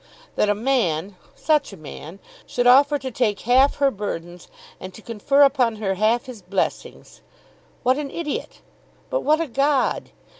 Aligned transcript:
That 0.35 0.49
a 0.49 0.55
man, 0.55 1.15
such 1.35 1.71
a 1.71 1.77
man, 1.77 2.17
should 2.47 2.65
offer 2.65 2.97
to 2.97 3.11
take 3.11 3.41
half 3.41 3.75
her 3.75 3.91
burdens, 3.91 4.47
and 4.79 4.95
to 4.95 5.01
confer 5.03 5.43
upon 5.43 5.75
her 5.75 5.93
half 5.93 6.25
his 6.25 6.41
blessings! 6.41 7.21
What 7.83 7.99
an 7.99 8.09
idiot! 8.09 8.61
But 9.11 9.19
what 9.21 9.39
a 9.39 9.45
God! 9.47 10.09